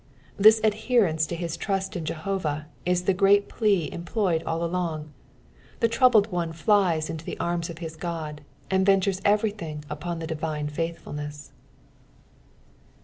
[0.35, 5.13] This ndherenue to his trust in Jehovah is the great plea employed all along:
[5.79, 8.41] the troubled one flies into the arms of his Ood,
[8.71, 11.51] and ventures everything upon the divine faithfulness.